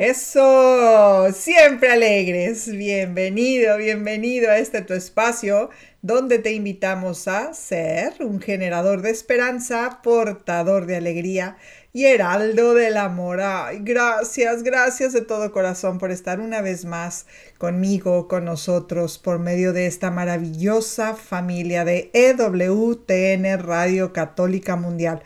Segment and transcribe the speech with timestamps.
[0.00, 2.74] Eso, siempre alegres.
[2.74, 5.68] Bienvenido, bienvenido a este tu espacio
[6.00, 11.58] donde te invitamos a ser un generador de esperanza, portador de alegría
[11.92, 13.42] y heraldo del amor.
[13.42, 17.26] Ay, gracias, gracias de todo corazón por estar una vez más
[17.58, 25.22] conmigo, con nosotros, por medio de esta maravillosa familia de EWTN Radio Católica Mundial.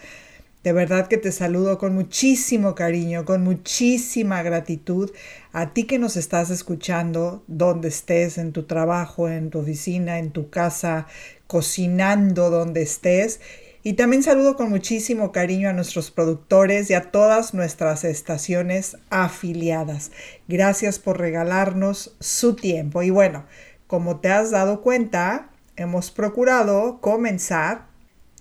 [0.64, 5.10] De verdad que te saludo con muchísimo cariño, con muchísima gratitud
[5.52, 10.30] a ti que nos estás escuchando, donde estés, en tu trabajo, en tu oficina, en
[10.30, 11.06] tu casa,
[11.46, 13.40] cocinando, donde estés.
[13.82, 20.12] Y también saludo con muchísimo cariño a nuestros productores y a todas nuestras estaciones afiliadas.
[20.48, 23.02] Gracias por regalarnos su tiempo.
[23.02, 23.44] Y bueno,
[23.86, 27.92] como te has dado cuenta, hemos procurado comenzar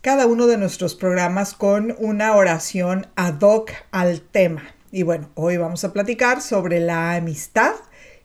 [0.04, 4.76] cada uno de nuestros programas con una oración ad hoc al tema.
[4.92, 7.72] Y bueno, hoy vamos a platicar sobre la amistad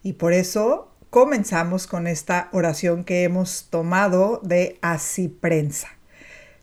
[0.03, 5.87] y por eso comenzamos con esta oración que hemos tomado de Así Prensa.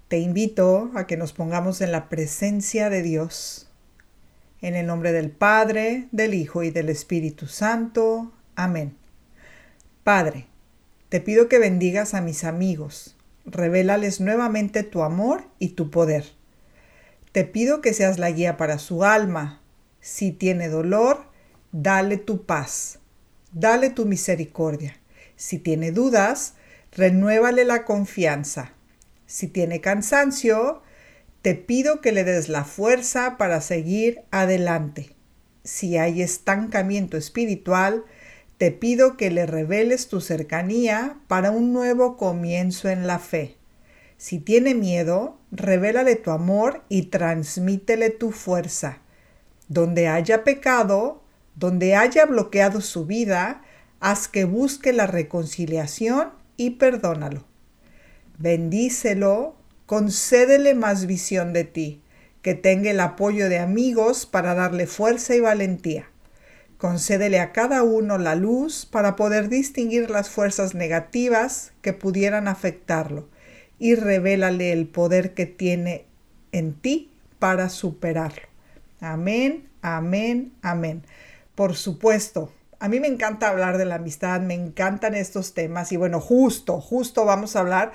[0.10, 3.70] Te invito a que nos pongamos en la presencia de Dios.
[4.62, 8.34] En el nombre del Padre, del Hijo y del Espíritu Santo.
[8.58, 8.98] Amén.
[10.04, 10.48] Padre,
[11.08, 13.15] te pido que bendigas a mis amigos
[13.46, 16.26] revélales nuevamente tu amor y tu poder.
[17.32, 19.62] Te pido que seas la guía para su alma.
[20.00, 21.26] Si tiene dolor,
[21.72, 23.00] dale tu paz,
[23.52, 24.96] dale tu misericordia.
[25.36, 26.54] Si tiene dudas,
[26.92, 28.72] renuévale la confianza.
[29.26, 30.82] Si tiene cansancio,
[31.42, 35.16] te pido que le des la fuerza para seguir adelante.
[35.64, 38.06] Si hay estancamiento espiritual,
[38.58, 43.58] te pido que le reveles tu cercanía para un nuevo comienzo en la fe.
[44.18, 49.00] Si tiene miedo, revélale tu amor y transmítele tu fuerza.
[49.68, 51.22] Donde haya pecado,
[51.56, 53.62] donde haya bloqueado su vida,
[54.00, 57.44] haz que busque la reconciliación y perdónalo.
[58.38, 59.56] Bendícelo,
[59.86, 62.02] concédele más visión de ti,
[62.42, 66.10] que tenga el apoyo de amigos para darle fuerza y valentía.
[66.78, 73.30] Concédele a cada uno la luz para poder distinguir las fuerzas negativas que pudieran afectarlo
[73.80, 76.06] y revélale el poder que tiene
[76.52, 78.48] en ti para superarlo.
[79.00, 81.04] Amén, amén, amén.
[81.56, 85.98] Por supuesto, a mí me encanta hablar de la amistad, me encantan estos temas y
[85.98, 87.94] bueno, justo, justo vamos a hablar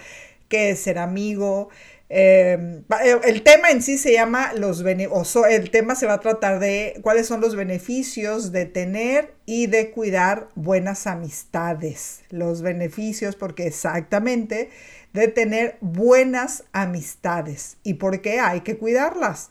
[0.49, 1.69] qué es ser amigo,
[2.13, 2.83] eh,
[3.23, 6.99] el tema en sí se llama los beneficios, el tema se va a tratar de
[7.03, 12.23] cuáles son los beneficios de tener y de cuidar buenas amistades.
[12.31, 14.71] Los beneficios, porque exactamente,
[15.13, 19.51] de tener buenas amistades y por qué hay que cuidarlas.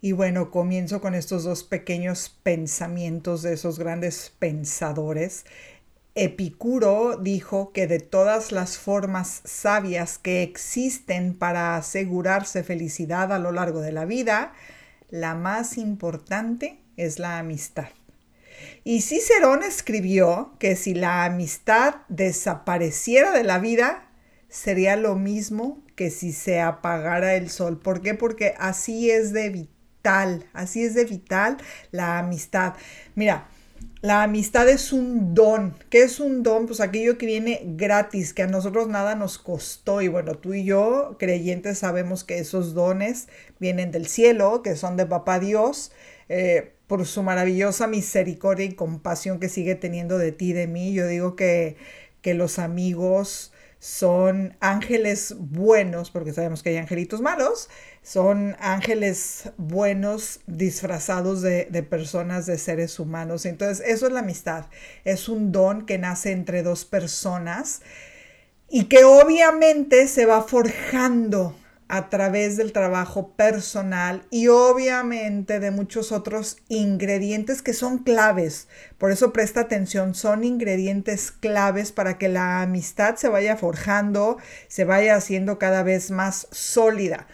[0.00, 5.44] Y bueno, comienzo con estos dos pequeños pensamientos de esos grandes pensadores.
[6.18, 13.52] Epicuro dijo que de todas las formas sabias que existen para asegurarse felicidad a lo
[13.52, 14.54] largo de la vida,
[15.10, 17.88] la más importante es la amistad.
[18.82, 24.08] Y Cicerón escribió que si la amistad desapareciera de la vida,
[24.48, 27.78] sería lo mismo que si se apagara el sol.
[27.78, 28.14] ¿Por qué?
[28.14, 31.58] Porque así es de vital, así es de vital
[31.90, 32.72] la amistad.
[33.14, 33.48] Mira,
[34.06, 35.74] la amistad es un don.
[35.90, 36.66] ¿Qué es un don?
[36.66, 40.00] Pues aquello que viene gratis, que a nosotros nada nos costó.
[40.00, 43.26] Y bueno, tú y yo, creyentes, sabemos que esos dones
[43.58, 45.90] vienen del cielo, que son de Papá Dios,
[46.28, 50.92] eh, por su maravillosa misericordia y compasión que sigue teniendo de ti y de mí.
[50.92, 51.76] Yo digo que,
[52.22, 57.68] que los amigos son ángeles buenos, porque sabemos que hay angelitos malos,
[58.02, 63.46] son ángeles buenos disfrazados de, personas, de seres humanos.
[63.46, 64.66] Entonces, eso es la amistad.
[65.04, 67.82] Es un don que nace entre dos personas
[68.68, 71.54] y que obviamente se va forjando
[71.88, 78.68] a través del trabajo personal y obviamente de muchos otros ingredientes que son claves.
[78.98, 84.38] Por eso presta atención, son ingredientes claves para que la amistad se vaya forjando,
[84.68, 87.28] se vaya haciendo cada vez más sólida.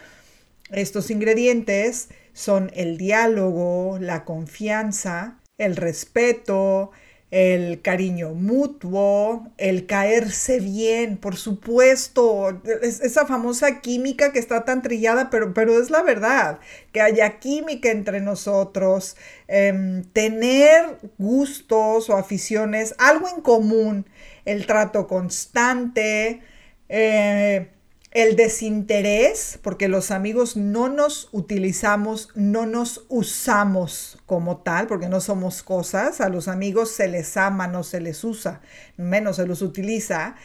[0.70, 6.90] Estos ingredientes son el diálogo, la confianza, el respeto,
[7.32, 15.30] el cariño mutuo, el caerse bien, por supuesto, esa famosa química que está tan trillada,
[15.30, 16.60] pero, pero es la verdad,
[16.92, 19.16] que haya química entre nosotros,
[19.48, 24.06] em, tener gustos o aficiones, algo en común,
[24.44, 26.42] el trato constante,
[26.90, 27.70] eh,
[28.12, 35.20] el desinterés, porque los amigos no nos utilizamos, no nos usamos como tal, porque no
[35.20, 36.20] somos cosas.
[36.20, 38.60] A los amigos se les ama, no se les usa,
[38.96, 40.36] menos se los utiliza.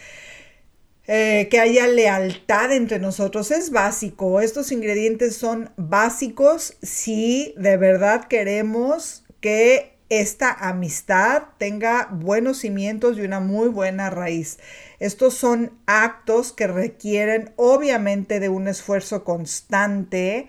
[1.09, 4.41] Eh, que haya lealtad entre nosotros es básico.
[4.41, 13.21] Estos ingredientes son básicos si de verdad queremos que esta amistad tenga buenos cimientos y
[13.21, 14.57] una muy buena raíz.
[14.99, 20.47] Estos son actos que requieren obviamente de un esfuerzo constante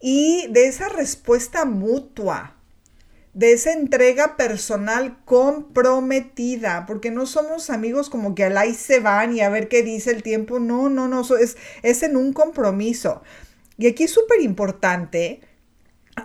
[0.00, 2.56] y de esa respuesta mutua,
[3.34, 9.36] de esa entrega personal comprometida, porque no somos amigos como que al ahí se van
[9.36, 13.22] y a ver qué dice el tiempo, no, no, no, es, es en un compromiso.
[13.76, 15.40] Y aquí es súper importante,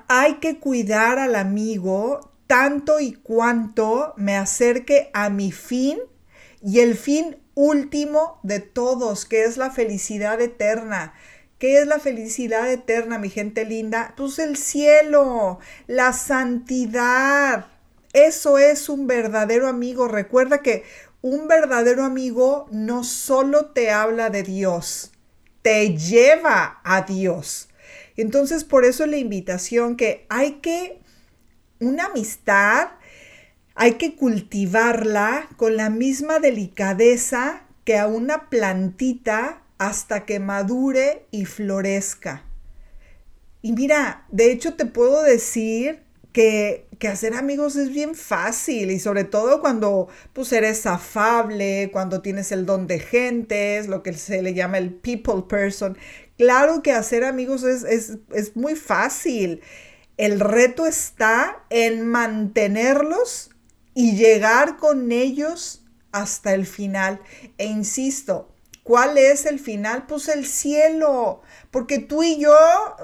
[0.07, 5.99] hay que cuidar al amigo tanto y cuanto me acerque a mi fin
[6.65, 11.13] y el fin último de todos, que es la felicidad eterna.
[11.59, 14.15] ¿Qué es la felicidad eterna, mi gente linda?
[14.17, 17.67] Pues el cielo, la santidad.
[18.13, 20.07] Eso es un verdadero amigo.
[20.07, 20.83] Recuerda que
[21.21, 25.11] un verdadero amigo no solo te habla de Dios,
[25.61, 27.69] te lleva a Dios.
[28.17, 30.99] Entonces, por eso la invitación que hay que
[31.79, 32.87] una amistad
[33.75, 41.45] hay que cultivarla con la misma delicadeza que a una plantita hasta que madure y
[41.45, 42.43] florezca.
[43.61, 48.99] Y mira, de hecho te puedo decir que, que, hacer amigos es bien fácil y
[48.99, 54.41] sobre todo cuando pues eres afable, cuando tienes el don de gentes, lo que se
[54.41, 55.97] le llama el people person.
[56.37, 59.61] Claro que hacer amigos es, es, es muy fácil.
[60.17, 63.54] El reto está en mantenerlos
[63.95, 67.19] y llegar con ellos hasta el final.
[67.57, 68.53] E insisto,
[68.83, 70.05] ¿cuál es el final?
[70.05, 72.55] Pues el cielo, porque tú y yo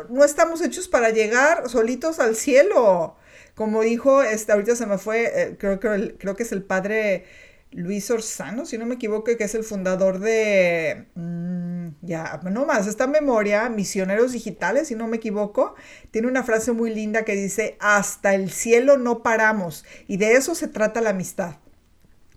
[0.10, 3.16] no estamos hechos para llegar solitos al cielo.
[3.56, 7.26] Como dijo, este, ahorita se me fue, eh, creo, creo que es el padre
[7.72, 11.08] Luis Orsano, si no me equivoco, que es el fundador de...
[11.16, 15.76] Mm, ya, no más, esta memoria, Misioneros Digitales, si no me equivoco,
[16.12, 19.86] tiene una frase muy linda que dice, hasta el cielo no paramos.
[20.08, 21.61] Y de eso se trata la amistad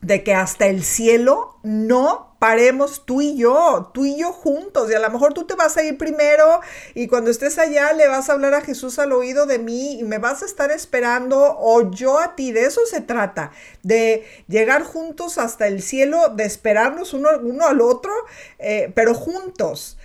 [0.05, 4.91] de que hasta el cielo no paremos tú y yo, tú y yo juntos.
[4.91, 6.61] Y a lo mejor tú te vas a ir primero
[6.95, 10.05] y cuando estés allá le vas a hablar a Jesús al oído de mí y
[10.05, 12.53] me vas a estar esperando o yo a ti.
[12.53, 13.51] De eso se trata,
[13.83, 17.31] de llegar juntos hasta el cielo, de esperarnos uno,
[17.67, 18.13] al otro,
[18.59, 19.97] eh, pero juntos.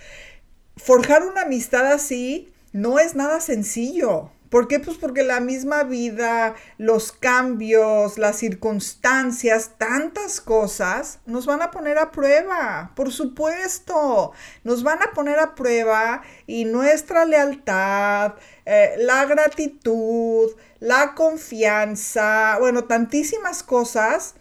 [0.78, 4.30] Forjar una amistad así no es nada sencillo.
[4.50, 4.80] ¿Por qué?
[4.80, 11.98] Pues porque la misma vida, los cambios, las circunstancias, tantas cosas nos van a poner
[11.98, 14.32] a prueba, por supuesto,
[14.64, 18.34] nos van a poner a prueba y nuestra lealtad,
[18.66, 20.50] eh, la gratitud,
[20.80, 24.34] la confianza, bueno, tantísimas cosas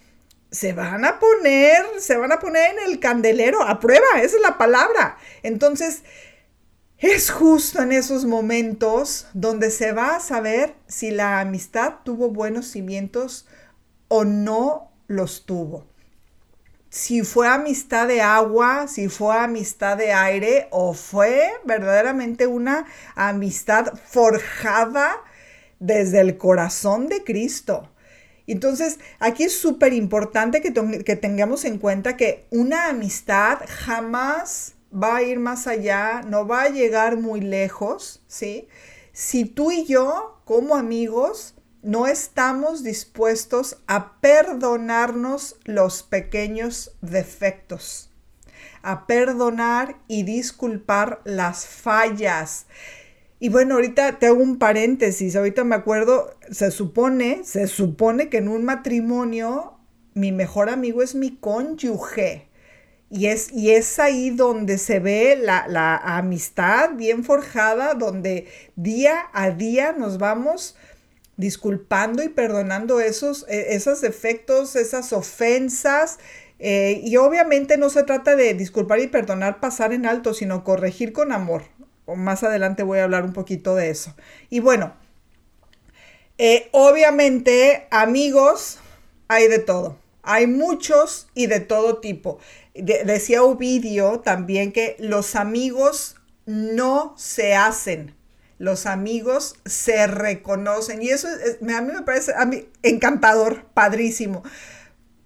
[0.49, 4.41] se van a poner, se van a poner en el candelero, a prueba, esa es
[4.41, 5.17] la palabra.
[5.43, 6.01] Entonces,
[6.99, 12.67] es justo en esos momentos donde se va a saber si la amistad tuvo buenos
[12.67, 13.47] cimientos
[14.09, 15.87] o no los tuvo.
[16.89, 23.93] Si fue amistad de agua, si fue amistad de aire o fue verdaderamente una amistad
[24.05, 25.17] forjada
[25.79, 27.89] desde el corazón de Cristo.
[28.47, 30.73] Entonces, aquí es súper importante que,
[31.05, 36.63] que, tengamos en cuenta que una amistad jamás va a ir más allá, no va
[36.63, 38.67] a llegar muy lejos, ¿sí?
[39.13, 48.11] Si tú y yo, como amigos, no estamos dispuestos a perdonarnos los pequeños defectos,
[48.81, 52.65] a perdonar y disculpar las fallas.
[53.39, 58.37] Y bueno, ahorita te hago un paréntesis, ahorita me acuerdo, se supone, se supone que
[58.37, 59.77] en un matrimonio
[60.13, 62.48] mi mejor amigo es mi cónyuge.
[63.11, 69.49] Y es, y es ahí donde se ve la, amistad bien forjada, donde día a
[69.49, 70.75] día nos vamos
[71.35, 76.19] disculpando y perdonando esos, e, esos defectos, esas ofensas.
[76.59, 81.13] Eh, y obviamente no se trata de disculpar y perdonar, pasar en alto, sino corregir
[81.13, 81.63] con amor.
[82.05, 84.15] Más adelante voy a hablar un poquito de eso.
[84.49, 84.93] Y bueno,
[86.37, 88.79] eh, obviamente amigos,
[89.27, 89.97] hay de todo.
[90.23, 92.39] Hay muchos y de todo tipo.
[92.73, 98.15] decía Ovidio también que los amigos no se hacen,
[98.57, 101.01] los amigos se reconocen.
[101.01, 102.49] Y eso a mí me parece a
[102.83, 104.43] encantador, padrísimo.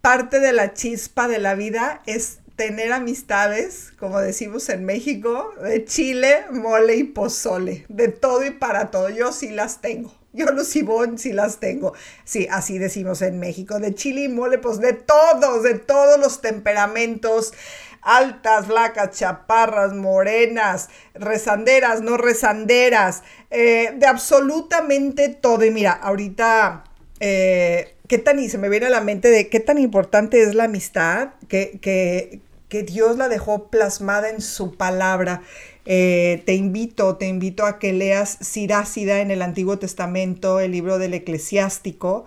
[0.01, 5.85] Parte de la chispa de la vida es tener amistades, como decimos en México, de
[5.85, 9.09] chile, mole y pozole, de todo y para todo.
[9.09, 10.13] Yo sí las tengo.
[10.33, 11.93] Yo los Ivonne sí las tengo.
[12.25, 13.79] Sí, así decimos en México.
[13.79, 17.53] De chile y mole, pues de todos, de todos los temperamentos.
[18.01, 25.63] Altas, flacas, chaparras, morenas, rezanderas, no rezanderas, eh, de absolutamente todo.
[25.63, 26.83] Y mira, ahorita,
[27.21, 30.53] eh, ¿qué tan, y se me viene a la mente de qué tan importante es
[30.53, 32.41] la amistad, que, que,
[32.73, 35.43] que Dios la dejó plasmada en su palabra.
[35.85, 40.97] Eh, te invito, te invito a que leas Sirácida en el Antiguo Testamento, el libro
[40.97, 42.25] del Eclesiástico,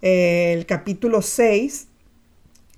[0.00, 1.88] eh, el capítulo 6,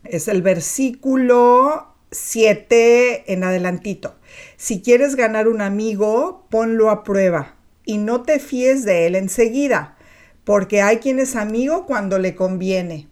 [0.04, 4.14] es el versículo 7 en adelantito.
[4.56, 7.54] Si quieres ganar un amigo, ponlo a prueba
[7.84, 9.96] y no te fíes de él enseguida,
[10.44, 13.08] porque hay quien es amigo cuando le conviene,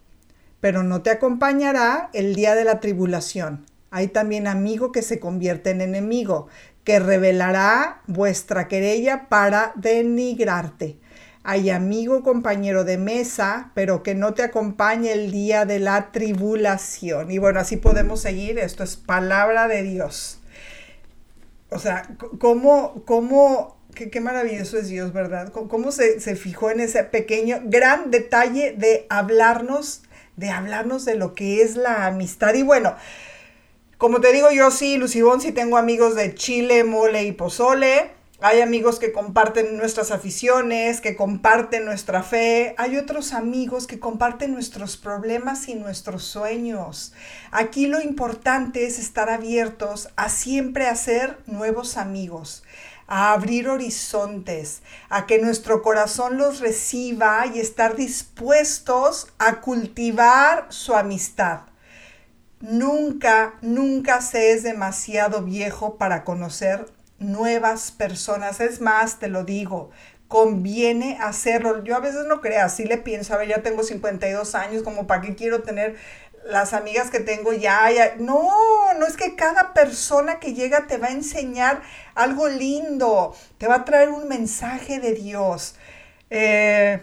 [0.61, 3.67] pero no te acompañará el día de la tribulación.
[3.91, 6.49] Hay también amigo que se convierte en enemigo
[6.85, 10.99] que revelará vuestra querella para denigrarte.
[11.43, 17.31] Hay amigo, compañero de mesa, pero que no te acompañe el día de la tribulación.
[17.31, 18.59] Y bueno, así podemos seguir.
[18.59, 20.41] Esto es palabra de Dios.
[21.69, 25.53] O sea, cómo, cómo, qué, maravilloso es Dios, ¿verdad?
[25.53, 30.03] Cómo se, se fijó en ese pequeño, gran detalle de hablarnos,
[30.37, 32.55] de hablarnos de lo que es la amistad.
[32.55, 32.95] Y bueno,
[34.05, 38.11] como te digo, yo sí, Lucibón, sí tengo amigos de chile, mole y pozole.
[38.43, 42.75] Hay amigos que comparten nuestras aficiones, que comparten nuestra fe.
[42.77, 47.15] Hay otros amigos que comparten nuestros problemas y nuestros sueños.
[47.51, 52.63] Aquí lo importante es estar abiertos a siempre hacer nuevos amigos,
[53.07, 60.95] a abrir horizontes, a que nuestro corazón los reciba y estar dispuestos a cultivar su
[60.95, 61.61] amistad.
[62.67, 66.87] Nunca, nunca se es demasiado viejo para conocer
[67.19, 68.59] nuevas personas.
[68.61, 69.91] Es más, te lo digo,
[70.29, 71.85] conviene hacerlo.
[71.85, 75.07] Yo a veces no creo, así le pienso, a ver, ya tengo 52 años, como
[75.07, 75.97] para qué quiero tener
[76.47, 78.15] las amigas que tengo ya, ya.
[78.19, 78.49] No,
[78.99, 81.83] no es que cada persona que llega te va a enseñar
[82.15, 85.75] algo lindo, te va a traer un mensaje de Dios.
[86.31, 87.03] Eh,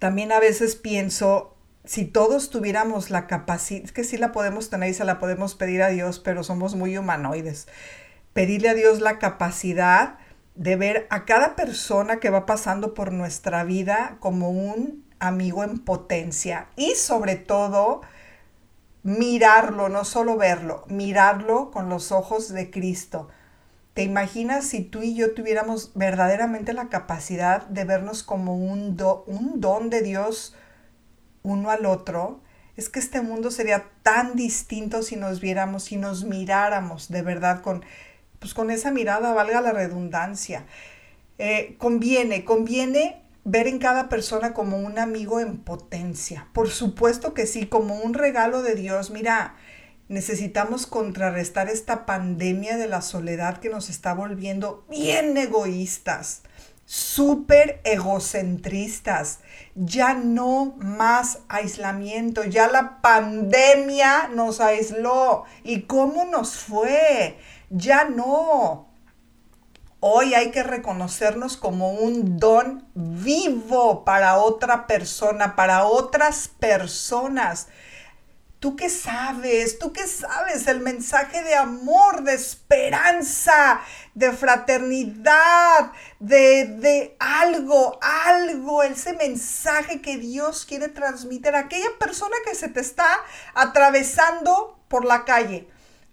[0.00, 1.54] también a veces pienso,
[1.90, 5.56] si todos tuviéramos la capacidad, es que sí la podemos tener y se la podemos
[5.56, 7.66] pedir a Dios, pero somos muy humanoides.
[8.32, 10.14] Pedirle a Dios la capacidad
[10.54, 15.80] de ver a cada persona que va pasando por nuestra vida como un amigo en
[15.80, 18.02] potencia y sobre todo
[19.02, 23.30] mirarlo, no solo verlo, mirarlo con los ojos de Cristo.
[23.94, 29.60] ¿Te imaginas si tú y yo tuviéramos verdaderamente la capacidad de vernos como un, un
[29.60, 30.54] don de Dios?
[31.42, 32.40] Uno al otro,
[32.76, 37.62] es que este mundo sería tan distinto si nos viéramos, si nos miráramos de verdad
[37.62, 37.84] con,
[38.38, 40.64] pues con esa mirada, valga la redundancia.
[41.38, 46.48] Eh, conviene, conviene ver en cada persona como un amigo en potencia.
[46.52, 49.10] Por supuesto que sí, como un regalo de Dios.
[49.10, 49.56] Mira,
[50.08, 56.42] necesitamos contrarrestar esta pandemia de la soledad que nos está volviendo bien egoístas
[56.90, 59.38] súper egocentristas.
[59.76, 65.44] Ya no más aislamiento, ya la pandemia nos aisló.
[65.62, 67.38] ¿Y cómo nos fue?
[67.70, 68.88] Ya no.
[70.00, 77.68] Hoy hay que reconocernos como un don vivo para otra persona, para otras personas.
[78.60, 79.78] ¿Tú qué sabes?
[79.78, 80.66] ¿Tú qué sabes?
[80.66, 83.80] El mensaje de amor, de esperanza,
[84.14, 92.36] de fraternidad, de, de, algo, algo, ese mensaje que Dios quiere transmitir a aquella persona
[92.44, 93.08] que se te está
[93.54, 95.66] atravesando por la calle.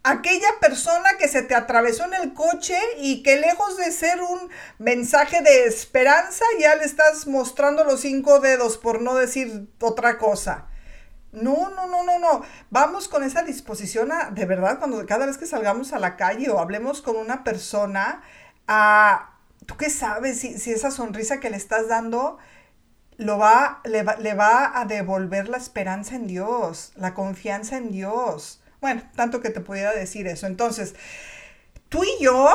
[0.03, 4.49] Aquella persona que se te atravesó en el coche y que lejos de ser un
[4.77, 10.69] mensaje de esperanza, ya le estás mostrando los cinco dedos, por no decir otra cosa.
[11.41, 12.41] No, no, no, no, no.
[12.69, 16.49] Vamos con esa disposición a, de verdad, cuando cada vez que salgamos a la calle
[16.49, 18.21] o hablemos con una persona,
[18.67, 19.31] a,
[19.65, 22.37] ¿tú qué sabes si, esa sonrisa que le estás dando
[23.17, 27.91] lo va, le, va, le va a devolver la esperanza en Dios, la confianza en
[27.91, 28.61] Dios?
[28.81, 30.47] Bueno, tanto que te pudiera decir eso.
[30.47, 30.95] Entonces,
[31.89, 32.49] tú y yo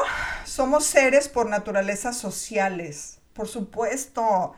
[0.45, 4.55] somos seres por naturaleza sociales, por supuesto.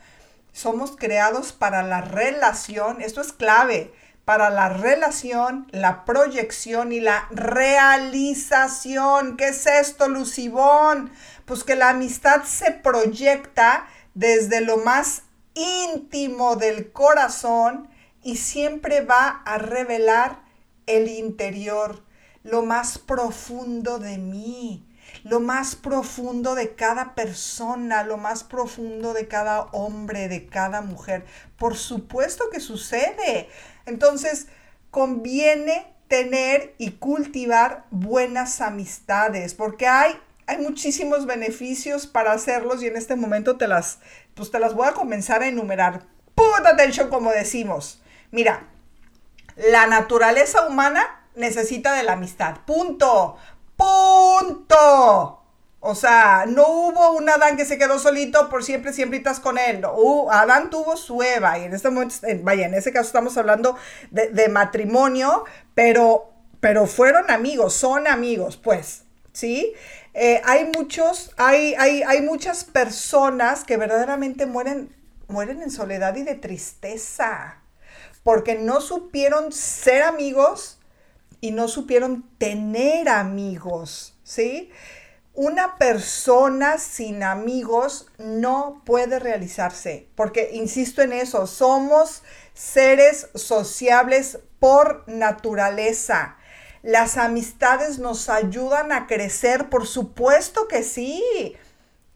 [0.53, 3.93] Somos creados para la relación, esto es clave,
[4.25, 9.37] para la relación, la proyección y la realización.
[9.37, 11.11] ¿Qué es esto, Lucibón?
[11.45, 15.23] Pues que la amistad se proyecta desde lo más
[15.55, 17.89] íntimo del corazón
[18.23, 20.43] y siempre va a revelar
[20.87, 22.03] el interior,
[22.43, 24.87] lo más profundo de mí,
[25.25, 31.25] lo más profundo de cada persona, lo más profundo de cada hombre, de cada mujer.
[31.57, 33.49] Por supuesto que sucede.
[33.87, 34.47] Entonces,
[34.91, 40.15] conviene tener y cultivar buenas amistades, porque hay,
[40.47, 44.01] hay muchísimos beneficios para hacerlos y en este momento te las,
[44.35, 46.03] pues te las voy a comenzar a enumerar.
[46.35, 48.03] Put attention, como decimos.
[48.31, 48.69] Mira,
[49.57, 52.59] la naturaleza humana necesita de la amistad.
[52.67, 53.37] Punto.
[53.77, 55.41] Punto.
[55.87, 59.59] O sea, no hubo un Adán que se quedó solito por siempre, siempre estás con
[59.59, 59.85] él.
[60.31, 63.77] Adán tuvo su Eva y en este momento, vaya, en ese caso estamos hablando
[64.11, 69.03] de, matrimonio, pero, pero fueron amigos, son amigos, pues,
[69.35, 69.75] ¿sí?
[70.15, 74.95] Eh, hay muchos, hay, hay, hay muchas personas que verdaderamente mueren,
[75.29, 77.59] mueren en soledad y de tristeza
[78.25, 80.74] porque no supieron ser amigos
[81.45, 84.71] y no supieron tener amigos, ¿sí?
[85.35, 92.23] Una persona sin amigos no puede realizarse, porque insisto en eso, somos
[92.55, 96.39] seres sociables por naturaleza.
[96.83, 101.23] Las amistades nos ayudan a crecer, por supuesto que sí.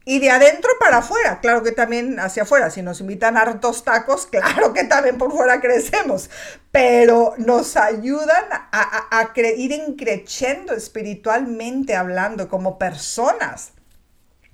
[0.09, 2.71] Y de adentro para afuera, claro que también hacia afuera.
[2.71, 6.31] Si nos invitan a hartos tacos, claro que también por fuera crecemos.
[6.73, 13.73] Pero nos ayudan a, a, ir increciendo espiritualmente hablando como personas.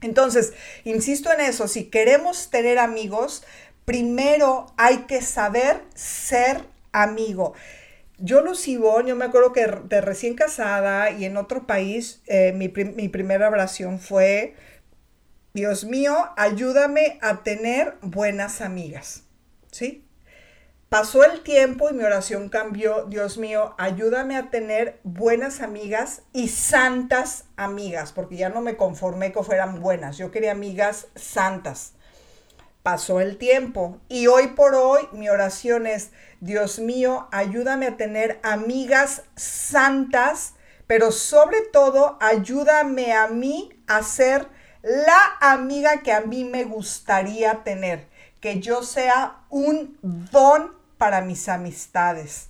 [0.00, 3.44] Entonces, insisto en eso, si queremos tener amigos,
[3.84, 7.54] primero hay que saber ser amigo.
[8.18, 12.71] Yo, Lucibón, yo me acuerdo que de recién casada y en otro país, eh, mi,
[12.71, 14.56] mi primera oración fue
[15.56, 19.23] Dios mío, ayúdame a tener buenas amigas.
[19.71, 20.04] ¿Sí?
[20.88, 23.04] Pasó el tiempo y mi oración cambió.
[23.04, 29.32] Dios mío, ayúdame a tener buenas amigas y santas amigas, porque ya no me conformé
[29.32, 30.19] que fueran buenas.
[30.19, 31.93] Yo quería amigas santas.
[32.82, 38.40] Pasó el tiempo y hoy por hoy mi oración es, Dios mío, ayúdame a tener
[38.43, 40.54] amigas santas,
[40.88, 44.49] pero sobre todo ayúdame a mí a ser
[44.84, 48.06] la amiga que a mí me gustaría tener,
[48.40, 52.49] que yo sea un don para mis amistades.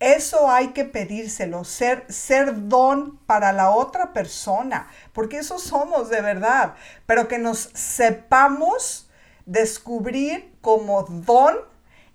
[0.00, 6.20] Eso hay que pedírselo, ser, ser don para la otra persona, porque eso somos de
[6.20, 6.74] verdad,
[7.06, 9.08] pero que nos sepamos
[9.46, 11.58] descubrir como don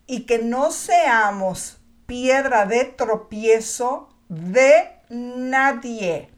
[0.07, 6.32] y que no seamos piedra de tropiezo de nadie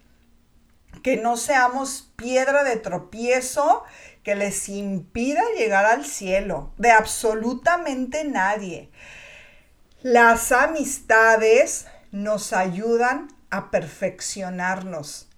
[1.06, 3.84] que no seamos piedra de tropiezo
[4.24, 8.90] que les impida llegar al cielo, de absolutamente nadie.
[10.02, 15.30] Las amistades nos ayudan a perfeccionarnos.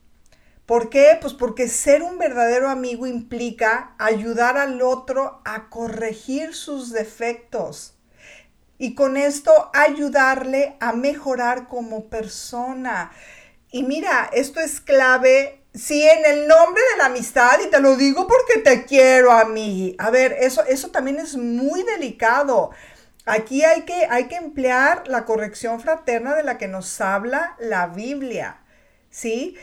[0.65, 1.17] ¿Por qué?
[1.19, 7.97] Pues porque ser un verdadero amigo implica ayudar al otro a corregir sus defectos
[8.77, 13.12] y con esto ayudarle a mejorar como persona.
[13.78, 17.96] Y mira, esto es clave, sí, en el nombre de la amistad, y te lo
[17.96, 19.96] digo porque te quiero a mí.
[20.00, 22.72] A ver, eso, eso también es muy delicado.
[23.28, 27.86] Aquí hay que, hay que emplear la corrección fraterna de la que nos habla la
[27.86, 28.62] Biblia,
[29.12, 29.56] ¿sí?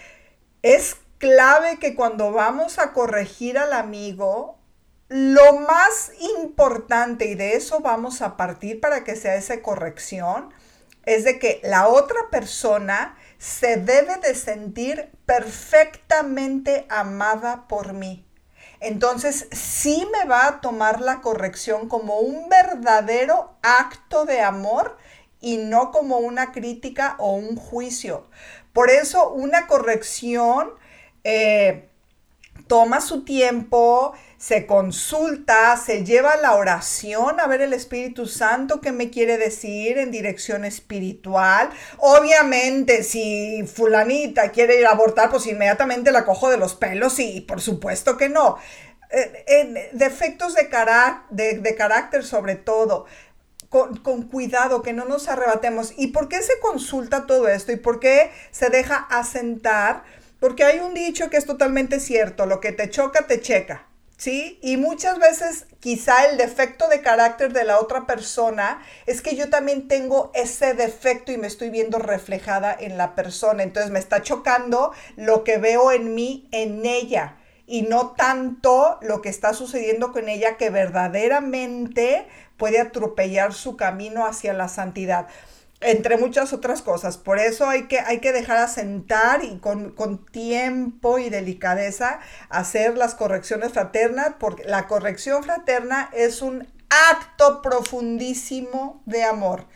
[0.62, 4.60] Es clave que cuando vamos a corregir al amigo,
[5.08, 10.54] lo más importante, y de eso vamos a partir para que sea esa corrección,
[11.06, 18.26] es de que la otra persona se debe de sentir perfectamente amada por mí.
[18.80, 24.98] Entonces sí me va a tomar la corrección como un verdadero acto de amor
[25.40, 28.26] y no como una crítica o un juicio.
[28.72, 30.70] Por eso una corrección
[31.22, 31.88] eh,
[32.66, 34.14] toma su tiempo,
[34.44, 39.96] se consulta, se lleva la oración a ver el Espíritu Santo que me quiere decir
[39.96, 41.70] en dirección espiritual.
[41.96, 47.40] Obviamente, si fulanita quiere ir a abortar, pues inmediatamente la cojo de los pelos y
[47.40, 48.58] por supuesto que no.
[49.10, 53.06] Eh, defectos de, de, carácter sobre todo.
[53.70, 55.94] Con, con, cuidado, que no nos arrebatemos.
[55.96, 57.72] ¿Y por qué se consulta todo esto?
[57.72, 60.04] ¿Y por qué se deja asentar?
[60.38, 63.86] Porque hay un dicho que es totalmente cierto, lo que te choca, te checa.
[64.16, 64.58] ¿Sí?
[64.62, 69.50] Y muchas veces quizá el defecto de carácter de la otra persona es que yo
[69.50, 73.62] también tengo ese defecto y me estoy viendo reflejada en la persona.
[73.62, 77.36] Entonces me está chocando lo que veo en mí, en ella.
[77.66, 82.26] Y no tanto lo que está sucediendo con ella que verdaderamente
[82.58, 85.28] puede atropellar su camino hacia la santidad
[85.80, 87.18] entre muchas otras cosas.
[87.18, 92.96] Por eso hay que, hay que dejar asentar y con, con, tiempo y delicadeza hacer
[92.96, 96.66] las correcciones fraternas, porque la corrección fraterna es un
[97.10, 99.66] acto profundísimo de amor.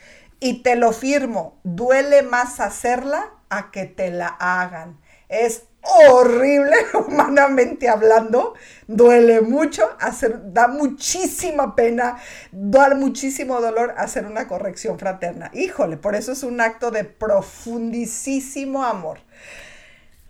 [0.40, 5.00] Y te lo firmo, duele más hacerla a que te la hagan.
[5.28, 8.55] Es horrible, humanamente hablando,
[8.87, 12.18] duele mucho, hacer, da muchísima pena,
[12.53, 15.51] da muchísimo dolor hacer una corrección fraterna.
[15.55, 19.20] Híjole, por eso es un acto de profundísimo amor.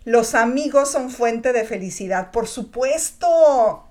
[0.05, 3.85] Los amigos son fuente de felicidad, por supuesto.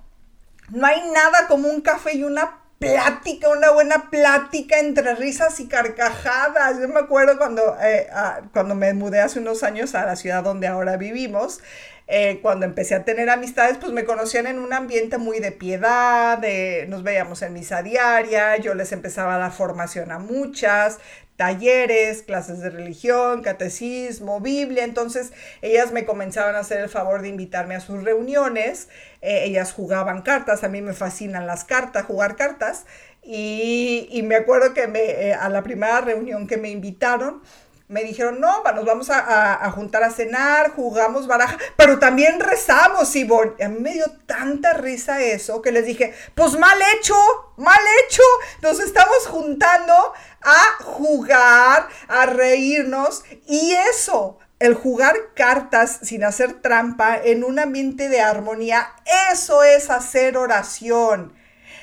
[0.69, 5.67] No hay nada como un café y una plática, una buena plática entre risas y
[5.67, 6.79] carcajadas.
[6.79, 8.07] Yo me acuerdo cuando, eh,
[8.53, 11.59] cuando me mudé hace unos años a la ciudad donde ahora vivimos,
[12.07, 16.39] eh, cuando empecé a tener amistades, pues me conocían en un ambiente muy de piedad,
[16.39, 20.97] de, nos veíamos en misa diaria, yo les empezaba a dar formación a muchas,
[21.39, 24.83] talleres, clases de religión, catecismo, Biblia.
[24.83, 28.89] Entonces ellas me comenzaban a hacer el favor de invitarme a sus reuniones.
[29.21, 32.85] Eh, ellas jugaban cartas, a mí me fascinan las cartas, jugar cartas.
[33.23, 37.41] Y, me acuerdo que me, eh, a la primera reunión que me invitaron,
[37.89, 43.23] me dijeron, no, nos vamos a, juntar a cenar, jugamos baraja, pero también rezamos, y
[43.23, 47.15] A mí me dio tanta risa eso que les dije, pues mal hecho,
[47.57, 48.21] mal hecho.
[48.61, 57.17] Nos estamos juntando a jugar, a reírnos y eso, el jugar cartas sin hacer trampa
[57.17, 58.93] en un ambiente de armonía,
[59.31, 61.33] eso es hacer oración.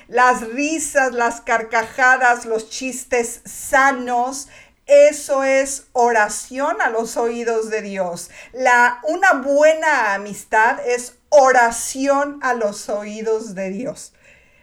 [0.07, 4.47] Las risas, las carcajadas, los chistes sanos,
[4.87, 8.31] eso es oración a los oídos de Dios.
[8.53, 14.13] La, una buena amistad es oración a los oídos de Dios.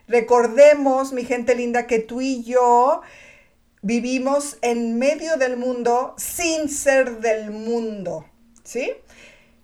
[0.08, 3.02] Recordemos, mi gente linda, que tú y yo
[3.82, 8.26] vivimos en medio del mundo sin ser del mundo,
[8.64, 8.94] ¿sí?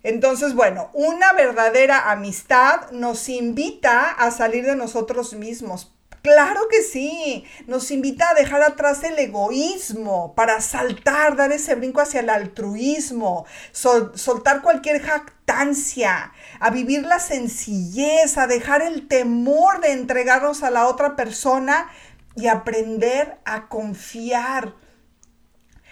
[0.03, 5.93] Entonces, bueno, una verdadera amistad nos invita a salir de nosotros mismos.
[6.21, 12.01] Claro que sí, nos invita a dejar atrás el egoísmo para saltar, dar ese brinco
[12.01, 19.93] hacia el altruismo, soltar cualquier jactancia, a vivir la sencillez, a dejar el temor de
[19.93, 21.89] entregarnos a la otra persona
[22.35, 24.75] y aprender a confiar.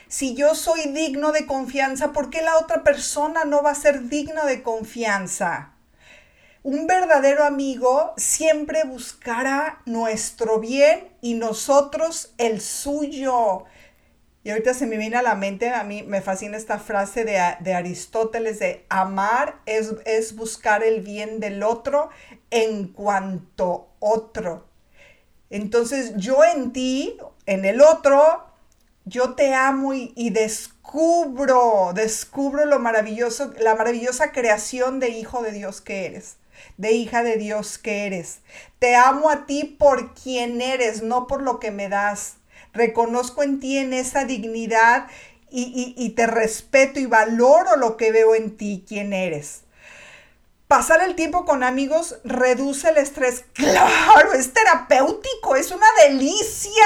[0.09, 4.09] Si yo soy digno de confianza, ¿por qué la otra persona no va a ser
[4.09, 5.76] digna de confianza?
[6.67, 13.63] Un verdadero amigo siempre buscará nuestro bien y nosotros el suyo.
[14.43, 17.73] Y ahorita se me viene a la mente, a mí me fascina esta frase de,
[17.73, 22.09] Aristóteles de amar es, es buscar el bien del otro
[22.51, 24.67] en cuanto otro.
[25.49, 28.43] Entonces yo en ti, en el otro,
[29.05, 35.53] yo te amo y, y, descubro, descubro lo maravilloso, la maravillosa creación de hijo de
[35.53, 36.35] Dios que eres
[36.77, 38.39] de hija de Dios que eres.
[38.79, 42.35] Te amo a ti por quien eres, no por lo que me das.
[42.73, 45.07] Reconozco en ti en esa dignidad
[45.49, 49.61] y, te respeto y valoro lo que veo en ti, quien eres.
[50.67, 53.45] Pasar el tiempo con amigos reduce el estrés.
[53.53, 56.83] Claro, es terapéutico, es una delicia.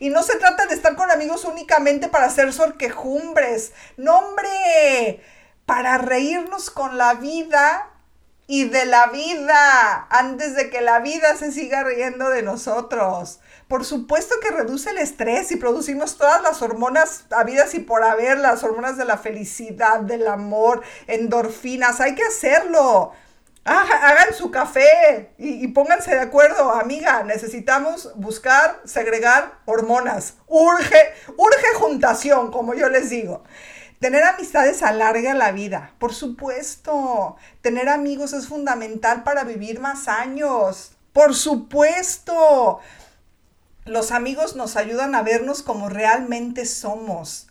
[0.00, 3.72] Y no se trata de estar con amigos únicamente para hacer sorquejumbres.
[3.96, 5.22] No, hombre,
[5.64, 7.93] para reírnos con la vida
[8.46, 13.40] y de la vida antes de que la vida se siga riendo de nosotros.
[13.68, 18.38] Por supuesto que reduce el estrés y producimos todas las hormonas habidas y por haber,
[18.38, 22.00] las hormonas de la felicidad, del amor, endorfinas.
[22.00, 23.12] Hay que hacerlo.
[23.64, 27.22] hagan su café y, y, pónganse de acuerdo, amiga.
[27.22, 30.34] Necesitamos buscar, segregar hormonas.
[30.46, 33.42] Urge, urge juntación, como yo les digo.
[34.04, 37.36] Tener amistades alarga la vida, por supuesto.
[37.62, 42.80] Tener amigos es fundamental para vivir más años, por supuesto.
[43.86, 47.46] Los amigos nos ayudan a vernos como realmente somos.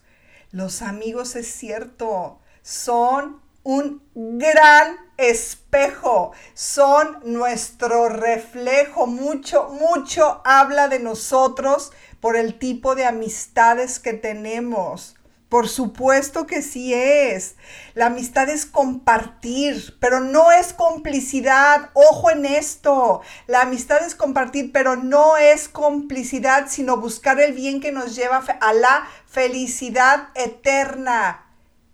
[0.51, 9.07] Los amigos, es cierto, son un gran espejo, son nuestro reflejo.
[9.07, 15.15] Mucho, mucho habla de nosotros por el tipo de amistades que tenemos
[15.53, 17.57] Por supuesto que sí es.
[17.93, 21.91] La amistad es compartir, pero no es complicidad.
[21.93, 23.21] Ojo en esto.
[23.45, 28.43] La amistad es compartir, pero no es complicidad, sino buscar el bien que nos lleva
[28.61, 31.45] a la felicidad eterna.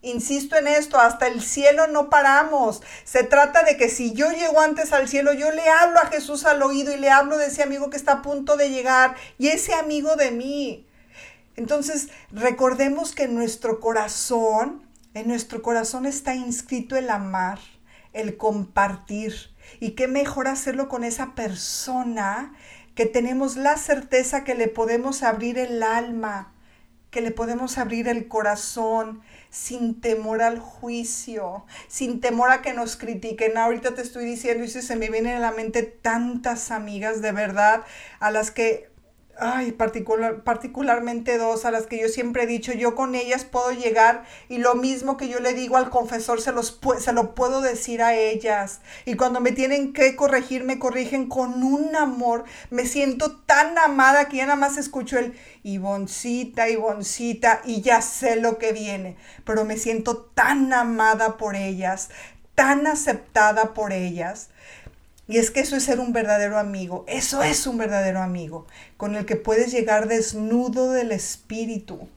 [0.02, 2.82] Insisto en esto, hasta el cielo no paramos.
[3.04, 6.46] Se trata de que si yo llego antes al cielo, yo le hablo a Jesús
[6.46, 9.50] al oído y le hablo de ese amigo que está a punto de llegar y
[9.50, 10.89] ese amigo de mí.
[11.60, 17.60] Entonces, recordemos que en nuestro corazón, en nuestro corazón está inscrito el amar,
[18.14, 19.34] el compartir.
[19.82, 22.54] Y qué mejor hacerlo con esa persona
[22.96, 26.54] que tenemos la certeza que le podemos abrir el alma,
[27.12, 32.96] que le podemos abrir el corazón sin temor al juicio, sin temor a que nos
[32.96, 33.58] critiquen.
[33.58, 37.84] Ahorita te estoy diciendo y se me vienen a la mente tantas amigas de verdad
[38.22, 38.90] a las que
[39.40, 43.72] ay, particular, particularmente dos a las que yo siempre he dicho, yo con ellas puedo
[43.72, 47.62] llegar y lo mismo que yo le digo al confesor se, los, se lo puedo
[47.62, 48.82] decir a ellas.
[49.06, 52.44] Y cuando me tienen que corregir, me corrigen con un amor.
[52.70, 58.36] Me siento tan amada que ya nada más escucho el Ivoncita, Ivoncita y ya sé
[58.36, 59.18] lo que viene.
[59.46, 62.10] Pero me siento tan amada por ellas,
[62.56, 64.50] tan aceptada por ellas
[65.30, 68.66] y es que eso es ser un verdadero amigo, eso es un verdadero amigo,
[68.98, 72.10] con el que puedes llegar desnudo del espíritu,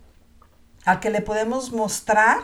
[0.86, 2.38] al que le podemos mostrar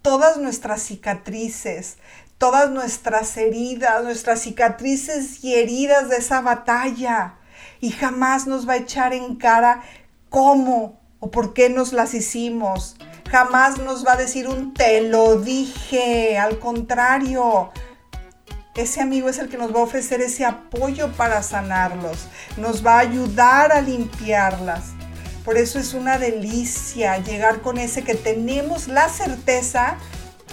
[0.00, 1.98] todas nuestras cicatrices,
[2.38, 7.34] todas nuestras heridas, nuestras cicatrices y heridas de esa batalla.
[7.78, 9.82] Y jamás nos va a echar en cara
[10.30, 12.96] cómo o por qué nos las hicimos.
[13.30, 16.38] Jamás nos va a decir un te lo dije.
[16.38, 17.72] Al contrario,
[18.78, 22.94] ese amigo es el que nos va a ofrecer ese apoyo para sanarlos, nos va
[22.94, 24.92] a ayudar a limpiarlas.
[25.44, 29.96] Por eso es una delicia llegar con ese que tenemos la certeza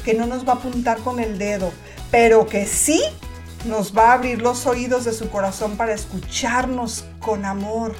[0.04, 1.72] que no nos va a apuntar con el dedo,
[2.10, 3.02] pero que sí
[3.66, 7.94] nos va a abrir los oídos de su corazón para escucharnos con amor,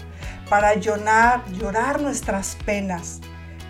[0.50, 3.20] para llorar, llorar nuestras penas,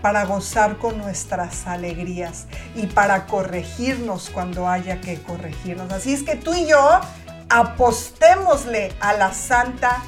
[0.06, 5.91] para gozar con nuestras alegrías y para corregirnos cuando haya que corregirnos.
[5.91, 7.02] Así es que tú y yo
[7.50, 10.04] apostémosle a la santa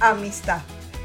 [0.00, 0.62] amistad.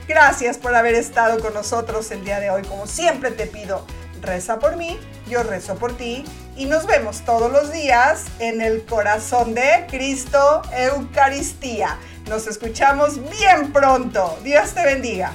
[0.07, 2.63] Gracias por haber estado con nosotros el día de hoy.
[2.63, 3.85] Como siempre te pido,
[4.23, 4.99] reza por mí,
[5.29, 6.25] yo rezo por ti
[6.57, 11.95] y nos vemos todos los días en el corazón de Cristo Eucaristía.
[12.27, 14.35] Nos escuchamos bien pronto.
[14.43, 15.31] Dios te bendiga.